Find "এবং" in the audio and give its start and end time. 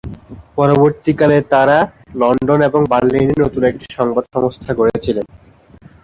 2.69-2.81